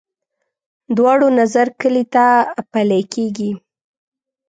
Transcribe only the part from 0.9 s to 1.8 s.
دواړو نظر